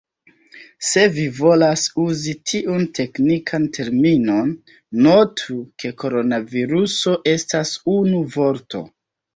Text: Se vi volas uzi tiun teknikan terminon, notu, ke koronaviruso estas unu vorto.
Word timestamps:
Se 0.91 1.01
vi 1.17 1.25
volas 1.39 1.83
uzi 2.05 2.33
tiun 2.53 2.87
teknikan 3.01 3.69
terminon, 3.77 4.51
notu, 5.09 5.61
ke 5.85 5.95
koronaviruso 6.01 7.19
estas 7.37 7.79
unu 8.01 8.27
vorto. 8.39 8.89